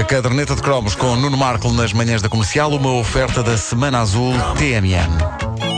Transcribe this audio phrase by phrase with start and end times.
[0.00, 4.00] A caderneta de cromos com Nuno Marco nas manhãs da comercial, uma oferta da Semana
[4.00, 5.69] Azul TMN.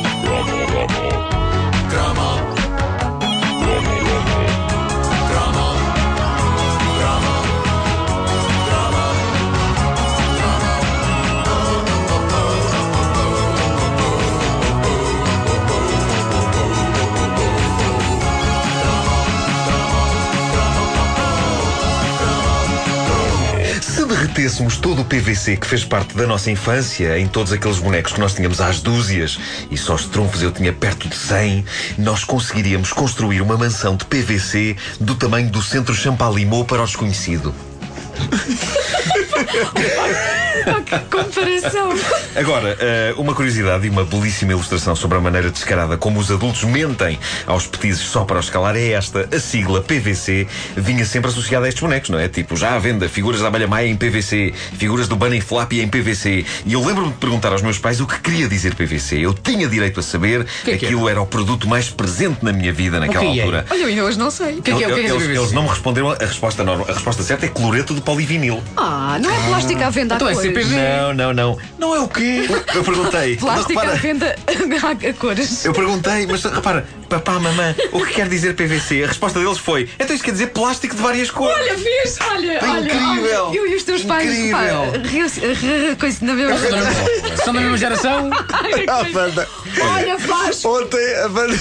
[24.62, 28.20] Derretêssemos todo o PVC que fez parte da nossa infância em todos aqueles bonecos que
[28.20, 29.38] nós tínhamos às dúzias
[29.70, 31.64] e só os trunfos eu tinha perto de 100,
[31.98, 37.52] nós conseguiríamos construir uma mansão de PVC do tamanho do centro Champalimau para o desconhecido.
[40.86, 41.90] Que comparação!
[42.36, 46.62] Agora, eh, uma curiosidade e uma belíssima ilustração sobre a maneira descarada como os adultos
[46.64, 49.28] mentem aos petizes só para os escalar é esta.
[49.34, 52.28] A sigla PVC vinha sempre associada a estes bonecos, não é?
[52.28, 55.88] Tipo, já à venda, figuras da abelha maia em PVC, figuras do Bunny Flappy em
[55.88, 56.44] PVC.
[56.66, 59.18] E eu lembro-me de perguntar aos meus pais o que queria dizer PVC.
[59.18, 62.52] Eu tinha direito a saber que é que aquilo era o produto mais presente na
[62.52, 63.42] minha vida naquela que é?
[63.42, 63.66] altura.
[63.70, 64.60] Olha, eu ainda hoje não sei.
[64.60, 64.88] que é que é?
[64.88, 65.38] O que é que é eles, PVC?
[65.38, 66.86] eles não me responderam a resposta normal.
[66.90, 68.62] A resposta certa é cloreto de polivinil.
[68.76, 70.70] Ah, não é plástico à venda Então a é cores.
[70.70, 71.58] Não, não, não.
[71.78, 72.46] Não é o quê?
[72.74, 73.36] Eu perguntei.
[73.36, 74.36] Plástico à Repara, venda
[75.08, 75.64] a cores.
[75.64, 79.04] Eu perguntei, mas repara, papá, mamã, o que quer dizer PVC?
[79.04, 81.54] A resposta deles foi: então isto quer dizer plástico de várias cores.
[81.56, 82.18] Olha, vês?
[82.30, 83.44] Olha, Tá olha, incrível.
[83.46, 83.56] olha.
[83.56, 84.56] Eu e os teus pais, Incrível.
[84.56, 86.56] pá, coisa na mesma.
[87.44, 88.30] São da mesma geração?
[88.88, 89.48] Ah, Wanda,
[89.80, 90.64] Olha, faz.
[90.64, 91.58] ontem a Wanda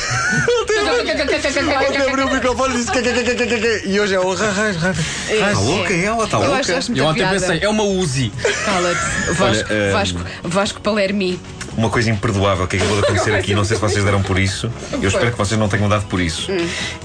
[1.88, 4.20] ontem abriu o microfone e disse que, que, que, que, que, que, e hoje é
[4.20, 4.92] o ra, ra, ra.
[5.30, 6.60] Está louca ela, está Eu louca.
[6.78, 7.40] acho Eu muita ontem piada.
[7.40, 8.32] pensei, é uma Uzi.
[8.66, 9.34] Cala-te.
[9.34, 11.40] Vasco, eh, Vasco, Vasco Palermi.
[11.78, 14.70] Uma coisa imperdoável que acabou de acontecer aqui, não sei se vocês deram por isso,
[15.02, 16.52] eu espero que vocês não tenham dado por isso.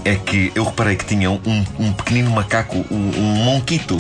[0.05, 3.97] É que eu reparei que tinham um, um pequenino macaco, um, um monquito,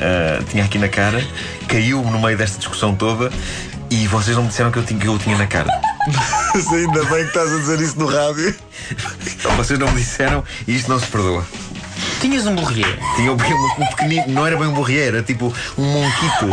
[0.00, 1.24] ah, tinha aqui na cara,
[1.66, 3.30] caiu no meio desta discussão toda
[3.90, 5.70] e vocês não me disseram que eu tinha, que eu o tinha na cara.
[6.54, 8.54] Mas Ainda bem que estás a dizer isso no rádio.
[9.56, 11.44] Vocês não me disseram e isto não se perdoa.
[12.20, 12.98] Tinhas um borrier.
[13.16, 16.50] Tinha um, um pequenino, não era bem um borrier, era tipo um monquito.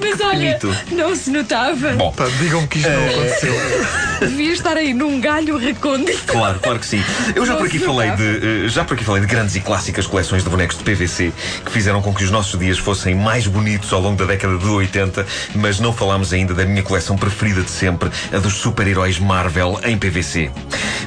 [0.00, 0.94] Mas olha, bonito.
[0.94, 1.92] não se notava.
[1.92, 3.54] Bom, Pá, digam-me que isto não aconteceu.
[4.20, 6.22] Devia estar aí num galho recôndito.
[6.26, 7.02] Claro, claro que sim.
[7.34, 10.06] Eu já por aqui falei de, eh, já por aqui falei de grandes e clássicas
[10.06, 11.32] coleções de bonecos de PVC
[11.64, 14.66] que fizeram com que os nossos dias fossem mais bonitos ao longo da década de
[14.66, 19.80] 80, mas não falámos ainda da minha coleção preferida de sempre, a dos super-heróis Marvel
[19.84, 20.50] em PVC.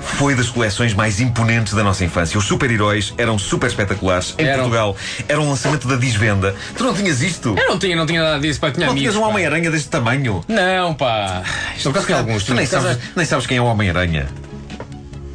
[0.01, 2.37] Foi das coleções mais imponentes da nossa infância.
[2.37, 4.33] Os super-heróis eram super espetaculares.
[4.37, 4.59] Em Eram.
[4.59, 4.95] Portugal,
[5.27, 6.55] era um lançamento da Disvenda.
[6.77, 7.55] Tu não tinhas isto?
[7.57, 9.11] Eu não tinha, não tinha nada disso para tinha Não amigos.
[9.11, 9.27] tinhas um.
[9.27, 10.43] Homem-Aranha deste tamanho?
[10.47, 11.43] Não, pá.
[11.75, 12.43] Estou com alguns.
[12.43, 14.27] Tu nem sabes, nem sabes quem é o Homem-Aranha.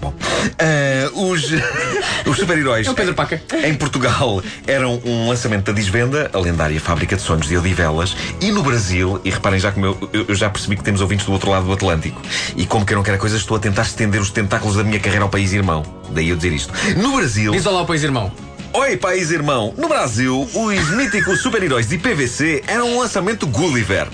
[0.00, 0.14] Bom,
[0.58, 1.44] ah, os,
[2.26, 3.42] os super-heróis É Paca.
[3.66, 8.50] em Portugal eram um lançamento da Disvenda, a lendária fábrica de sonhos de Odivelas, e
[8.50, 11.32] no Brasil, e reparem já como eu, eu- eu já percebi que temos ouvintes do
[11.32, 12.18] outro lado do Atlântico,
[12.56, 14.82] e como que eu não quero a coisa, estou a tentar estender os tentáculos da
[14.84, 15.82] minha carreira ao país irmão.
[16.12, 16.72] Daí eu dizer isto.
[16.96, 17.52] No Brasil.
[17.52, 18.32] Diz olá ao país irmão.
[18.72, 19.74] Oi, país irmão!
[19.76, 24.06] No Brasil, os míticos super-heróis de PVC eram um lançamento Gulliver.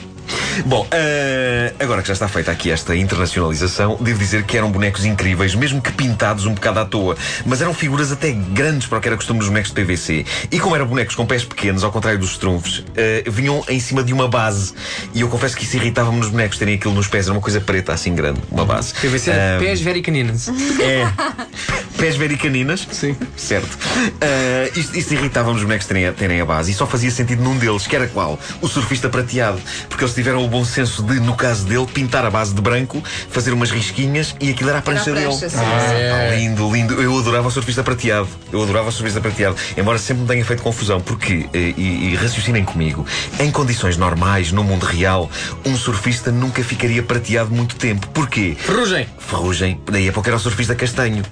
[0.64, 5.04] Bom, eh, agora que já está feita aqui esta internacionalização, devo dizer que eram bonecos
[5.04, 7.16] incríveis, mesmo que pintados um bocado à toa.
[7.44, 10.24] Mas eram figuras até grandes para o que era costume nos bonecos de PVC.
[10.50, 14.02] E como eram bonecos com pés pequenos, ao contrário dos trunfos, eh, vinham em cima
[14.02, 14.72] de uma base.
[15.14, 17.26] E eu confesso que isso irritava-me nos bonecos terem aquilo nos pés.
[17.26, 18.94] Era uma coisa preta assim grande, uma base.
[18.94, 20.48] PVC, Ah, pés very caninos.
[20.48, 21.06] é.
[22.06, 22.86] Pés vericaninas?
[22.92, 23.16] Sim.
[23.36, 23.76] Certo.
[24.20, 27.42] Ah, isto, isto irritava os bonecos terem a, terem a base e só fazia sentido
[27.42, 28.38] num deles, que era qual?
[28.62, 29.60] O surfista prateado.
[29.88, 33.02] Porque eles tiveram o bom senso de, no caso dele, pintar a base de branco,
[33.28, 35.36] fazer umas risquinhas e aquilo era a prancha, Era a dele.
[35.36, 37.02] prancha, sim, Ah, lindo, lindo.
[37.02, 38.28] Eu adorava o surfista prateado.
[38.52, 39.56] Eu adorava o surfista prateado.
[39.76, 43.04] Embora sempre me tenha feito confusão, porque, eh, e, e raciocinem comigo,
[43.40, 45.28] em condições normais, no mundo real,
[45.64, 48.06] um surfista nunca ficaria prateado muito tempo.
[48.14, 48.56] Porquê?
[48.56, 49.08] Ferrugem.
[49.18, 51.24] Ferrugem, daí a pouco era o surfista castanho.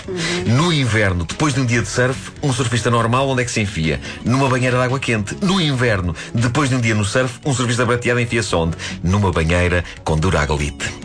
[0.64, 3.60] No inverno, depois de um dia de surf, um surfista normal onde é que se
[3.60, 4.00] enfia?
[4.24, 5.36] Numa banheira de água quente.
[5.42, 8.74] No inverno, depois de um dia no surf, um surfista prateado enfia-se onde?
[9.02, 11.03] Numa banheira com Duraglite.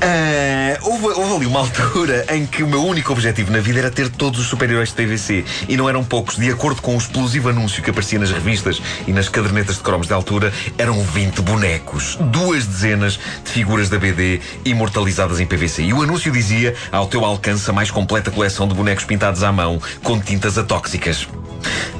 [0.00, 3.90] Ah, houve, houve ali uma altura em que o meu único objetivo na vida era
[3.90, 6.36] ter todos os super-heróis de PVC e não eram poucos.
[6.36, 10.06] De acordo com o explosivo anúncio que aparecia nas revistas e nas cadernetas de cromos
[10.06, 15.84] de altura, eram 20 bonecos, duas dezenas de figuras da BD imortalizadas em PVC.
[15.84, 19.50] E o anúncio dizia: ao teu alcance a mais completa coleção de bonecos pintados à
[19.50, 21.26] mão com tintas atóxicas.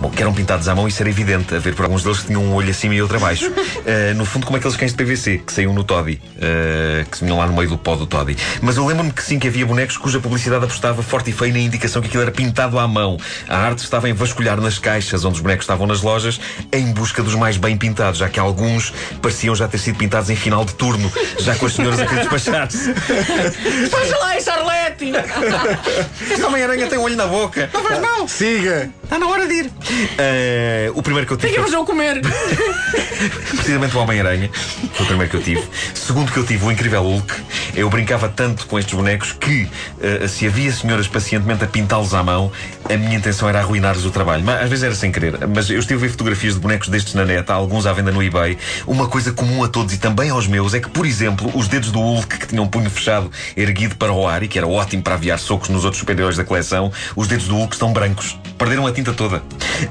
[0.04, 2.26] Bom, que eram pintados à mão, isso era evidente, a ver por alguns deles que
[2.26, 3.50] tinham um olho acima e outro abaixo.
[3.50, 7.24] Uh, no fundo, como aqueles cães de PVC que saíam no Toddy, uh, que se
[7.24, 8.36] vinham lá no meio do pó do Toddy.
[8.60, 11.58] Mas eu lembro-me que sim, que havia bonecos cuja publicidade apostava forte e feio na
[11.58, 13.16] indicação que aquilo era pintado à mão.
[13.48, 16.38] A arte estava em vasculhar nas caixas onde os bonecos estavam nas lojas
[16.70, 18.92] em busca dos mais bem pintados, já que alguns
[19.22, 22.20] pareciam já ter sido pintados em final de turno, já com as senhoras a querer
[22.20, 22.92] despachar-se.
[22.92, 25.12] Veja lá, Charlete!
[26.30, 27.70] Esta Homem-Aranha tem um olho na boca.
[27.72, 28.28] Não faz mal.
[28.28, 28.90] Siga!
[29.02, 29.70] Está na hora de ir.
[30.18, 31.52] Eh, o primeiro que eu tive.
[31.54, 32.20] Tem que foi comer!
[33.48, 34.50] precisamente o Homem-Aranha.
[34.92, 35.62] Foi o primeiro que eu tive.
[35.94, 37.34] Segundo que eu tive, o Incrível Hulk.
[37.74, 39.68] Eu brincava tanto com estes bonecos que,
[40.00, 42.50] eh, se havia senhoras pacientemente a pintá-los à mão,
[42.88, 44.44] a minha intenção era arruinar-lhes o trabalho.
[44.44, 45.46] Mas às vezes era sem querer.
[45.46, 48.12] Mas eu estive a ver fotografias de bonecos destes na net, há alguns à venda
[48.12, 48.58] no eBay.
[48.86, 51.90] Uma coisa comum a todos e também aos meus é que, por exemplo, os dedos
[51.90, 55.02] do Hulk que tinham um punho fechado erguido para o ar e que era ótimo
[55.02, 58.36] para aviar socos nos outros superiores da coleção, os dedos do Hulk estão brancos.
[58.58, 59.42] Perderam a tinta toda.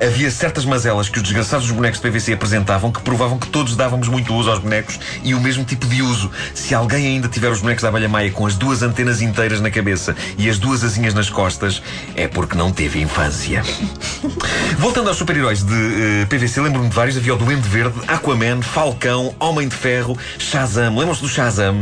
[0.02, 3.76] Havia certas mazelas que os desgraçados dos bonecos de PVC apresentavam que provavam que todos
[3.76, 6.32] dávamos muito uso aos bonecos e o mesmo tipo de uso.
[6.54, 9.70] Se alguém ainda tiver os bonecos da abelha maia com as duas antenas inteiras na
[9.70, 11.82] cabeça e as duas asinhas nas costas,
[12.16, 13.62] é porque não teve infância.
[14.80, 17.18] Voltando aos super-heróis de eh, PVC, lembro-me de vários.
[17.18, 20.98] Havia o Duende Verde, Aquaman, Falcão, Homem de Ferro, Shazam.
[20.98, 21.82] Lembram-se do Shazam?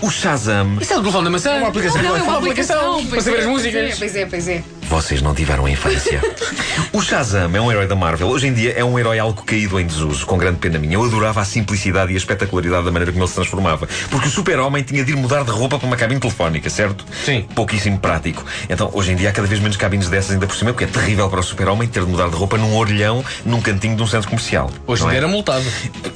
[0.00, 0.78] O Shazam.
[0.80, 1.54] Isso é o telefone da maçã?
[1.54, 2.02] Uma aplicação.
[2.02, 3.06] Não, é uma aplicação, aplicação.
[3.06, 3.98] para saber as músicas.
[3.98, 4.62] Pois é, pois é.
[4.92, 6.20] Vocês não tiveram infância.
[6.92, 8.28] o Shazam é um herói da Marvel.
[8.28, 10.96] Hoje em dia é um herói algo caído em desuso, com grande pena minha.
[10.96, 13.88] Eu adorava a simplicidade e a espetacularidade da maneira como ele se transformava.
[14.10, 17.06] Porque o super-homem tinha de ir mudar de roupa para uma cabine telefónica, certo?
[17.24, 17.46] Sim.
[17.54, 18.44] Pouquíssimo prático.
[18.68, 20.86] Então, hoje em dia há cada vez menos cabines dessas ainda por cima, porque é
[20.86, 24.06] terrível para o super-homem ter de mudar de roupa num orelhão, num cantinho de um
[24.06, 24.70] centro comercial.
[24.86, 25.22] Hoje em não dia é?
[25.22, 25.64] era multado.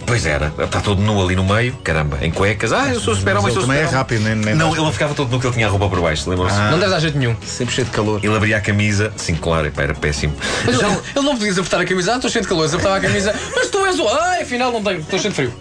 [0.04, 0.52] Pois era.
[0.58, 2.74] Está todo nu ali no meio, caramba, em cuecas.
[2.74, 3.98] Ah, eu sou super-homem, sou ele também é super-homem.
[3.98, 6.02] rápido, nem, nem Não, ele não ficava todo nu que ele tinha a roupa por
[6.02, 6.58] baixo, lembram-se?
[6.58, 7.34] Não deve dar jeito nenhum.
[7.42, 8.20] Sempre cheio de calor.
[8.22, 10.34] Ele abria a camisa, sim, claro, epá, era péssimo.
[10.64, 12.96] Mas Já- ele, ele não podia apertar a camisa, ah, estou cheio de calor, apertava
[12.96, 14.08] a camisa, mas tu és o.
[14.08, 15.54] Ai, afinal não tenho, estou cheio de frio.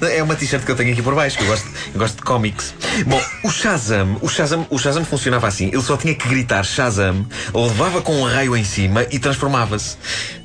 [0.00, 2.16] Não, é uma t-shirt que eu tenho aqui por baixo, que eu gosto, eu gosto
[2.16, 2.74] de cómics.
[3.06, 5.66] Bom, o Shazam, o Shazam, o Shazam funcionava assim.
[5.68, 9.96] Ele só tinha que gritar Shazam, levava com um raio em cima e transformava-se.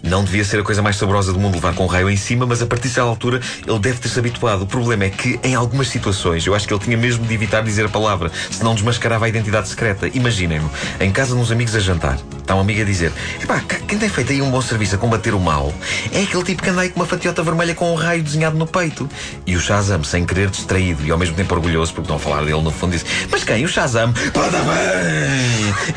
[0.03, 2.45] Não devia ser a coisa mais saborosa do mundo levar com um raio em cima,
[2.45, 4.63] mas a partir dessa altura ele deve ter-se habituado.
[4.63, 7.63] O problema é que, em algumas situações, eu acho que ele tinha mesmo de evitar
[7.63, 10.09] dizer a palavra, senão desmascarava a identidade secreta.
[10.13, 10.69] Imaginem-no,
[10.99, 12.19] em casa de uns amigos a jantar.
[12.37, 15.33] Está um amigo a dizer: Epá, quem tem feito aí um bom serviço a combater
[15.33, 15.73] o mal
[16.11, 18.67] é aquele tipo que anda aí com uma fatiota vermelha com um raio desenhado no
[18.67, 19.09] peito.
[19.47, 22.61] E o Shazam, sem querer, distraído e ao mesmo tempo orgulhoso, porque a falar dele
[22.61, 23.63] no fundo, disse: Mas quem?
[23.63, 24.13] O Shazam?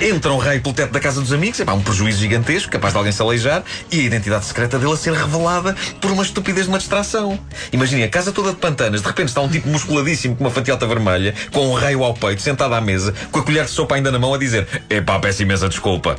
[0.01, 2.99] Entra um raio pelo teto da casa dos amigos, epá, um prejuízo gigantesco, capaz de
[2.99, 3.65] alguém se aleijar,
[3.97, 7.39] e a identidade secreta dele a ser revelada por uma estupidez de uma distração.
[7.73, 10.87] Imaginem, a casa toda de pantanas, de repente está um tipo musculadíssimo com uma fatiota
[10.87, 14.11] vermelha, com um raio ao peito, sentado à mesa, com a colher de sopa ainda
[14.11, 16.17] na mão, a dizer: Epá, peço imensa desculpa.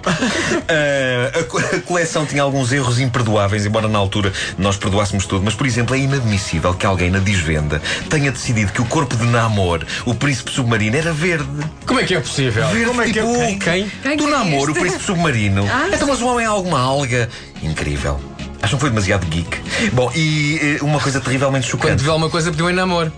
[0.67, 5.43] Ah, a, co- a coleção tinha alguns erros imperdoáveis, embora na altura nós perdoássemos tudo,
[5.43, 9.25] mas, por exemplo, é inadmissível que alguém na desvenda tenha decidido que o corpo de
[9.25, 11.47] Namor, o príncipe submarino, era verde.
[11.85, 12.67] Como é que é possível?
[12.67, 13.21] Verde, Como é que é?
[13.21, 13.59] tipo, Quem?
[13.59, 13.91] Quem?
[14.01, 15.67] Quem do é namoro, o príncipe submarino.
[15.71, 15.89] Ah.
[15.93, 17.29] Então, mas o homem é alguma alga?
[17.63, 18.19] Incrível.
[18.61, 19.57] Acham que foi demasiado geek?
[19.93, 22.03] Bom, e eh, uma coisa terrivelmente Quando chocante.
[22.03, 23.11] vê alguma coisa pediu em namoro.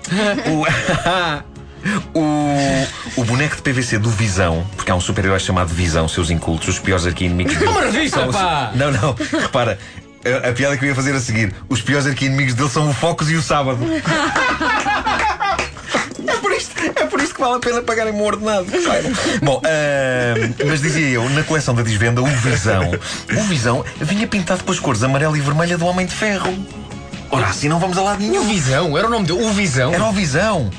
[0.48, 0.66] O,
[2.20, 6.68] o, o boneco de PVC do Visão, porque há um super-herói chamado Visão, seus incultos,
[6.68, 7.72] os piores arqui-inimigos dele.
[7.72, 8.72] Uma revista, são os- pá!
[8.76, 9.80] Não, não, repara.
[10.44, 12.94] A, a piada que eu ia fazer a seguir: os piores arqui-inimigos dele são o
[12.94, 13.80] Focus e o Sábado.
[17.40, 18.66] que vale a pena pagarem um ordenado.
[19.42, 22.92] Bom, ahm, mas dizia eu, na coleção da Desvenda, o Visão,
[23.38, 26.54] o Visão vinha pintado com as cores amarela e vermelha do Homem de Ferro.
[27.32, 28.44] Ora, assim não vamos a lado O nenhum.
[28.48, 29.94] Visão, era o nome dele, o Visão.
[29.94, 30.70] Era o Visão.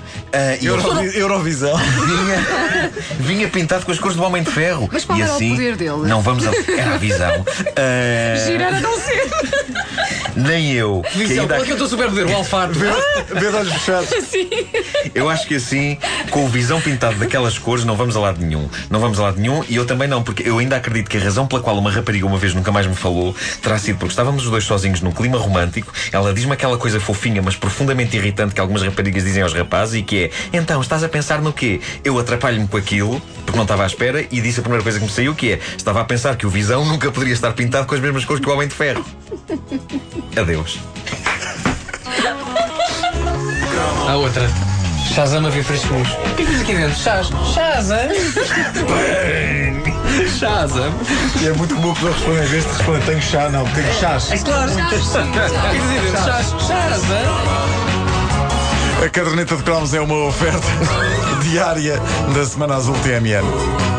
[0.63, 1.77] Eurovi- Eurovisão.
[1.77, 4.89] vinha, vinha pintado com as cores do Homem de Ferro.
[4.93, 6.07] Mas qual e era o assim, poder dele?
[6.07, 6.51] Não vamos a.
[6.77, 7.45] Era a visão.
[7.77, 9.29] Ah, Girar a não ser.
[10.41, 11.03] Nem eu.
[11.13, 12.27] que Visão, ainda- qual é que é o teu superpoder?
[12.27, 12.79] O Alfardo.
[12.79, 14.11] Vê de olhos fechados.
[15.15, 15.99] Eu acho que assim,
[16.31, 18.69] com o visão pintado daquelas cores, não vamos a lado nenhum.
[18.89, 21.21] Não vamos a lado nenhum e eu também não, porque eu ainda acredito que a
[21.21, 24.45] razão pela qual uma rapariga uma vez nunca mais me falou terá sido porque estávamos
[24.45, 25.93] os dois sozinhos num clima romântico.
[26.13, 30.03] Ela diz-me aquela coisa fofinha, mas profundamente irritante que algumas raparigas dizem aos rapazes e
[30.03, 31.81] que é: Então, estás a pensar no quê?
[32.05, 35.05] Eu atrapalho-me com aquilo, porque não estava à espera, e disse a primeira coisa que
[35.05, 37.95] me saiu que é: Estava a pensar que o visão nunca poderia estar pintado com
[37.95, 39.05] as mesmas cores que o Homem de Ferro.
[40.37, 40.79] Adeus.
[44.09, 44.49] A outra.
[45.15, 46.09] Shazam a ver frescos.
[46.09, 46.97] O que é que diz aqui dentro?
[46.97, 47.29] Chaz.
[47.53, 47.99] Shazam?
[50.39, 50.93] Shazam?
[51.41, 53.93] E é muito comum que eu respondo, em vez de responder, tenho chá, não, tenho
[53.95, 54.31] chás.
[54.31, 54.71] É claro.
[54.71, 56.25] O que é que diz aqui dentro?
[56.25, 56.47] Chaz.
[56.67, 57.81] Shazam?
[59.05, 60.67] A caderneta de cromos é uma oferta
[61.43, 62.01] diária
[62.35, 63.91] da Semana Azul TMN.